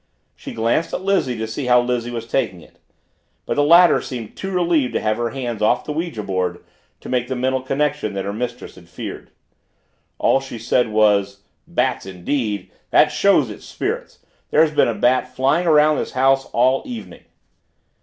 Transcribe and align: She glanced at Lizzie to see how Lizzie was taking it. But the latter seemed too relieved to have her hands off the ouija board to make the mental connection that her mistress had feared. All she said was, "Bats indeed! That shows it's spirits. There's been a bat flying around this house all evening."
She 0.35 0.51
glanced 0.55 0.95
at 0.95 1.03
Lizzie 1.03 1.37
to 1.37 1.45
see 1.45 1.67
how 1.67 1.79
Lizzie 1.79 2.09
was 2.09 2.25
taking 2.25 2.59
it. 2.61 2.79
But 3.45 3.55
the 3.55 3.61
latter 3.61 4.01
seemed 4.01 4.35
too 4.35 4.49
relieved 4.49 4.93
to 4.93 4.99
have 4.99 5.17
her 5.17 5.29
hands 5.29 5.61
off 5.61 5.83
the 5.85 5.91
ouija 5.91 6.23
board 6.23 6.63
to 7.01 7.07
make 7.07 7.27
the 7.27 7.35
mental 7.35 7.61
connection 7.61 8.15
that 8.15 8.25
her 8.25 8.33
mistress 8.33 8.73
had 8.73 8.89
feared. 8.89 9.29
All 10.17 10.39
she 10.39 10.57
said 10.57 10.87
was, 10.89 11.43
"Bats 11.67 12.07
indeed! 12.07 12.71
That 12.89 13.09
shows 13.11 13.51
it's 13.51 13.65
spirits. 13.67 14.17
There's 14.49 14.71
been 14.71 14.87
a 14.87 14.95
bat 14.95 15.35
flying 15.35 15.67
around 15.67 15.97
this 15.99 16.13
house 16.13 16.45
all 16.45 16.81
evening." 16.83 17.25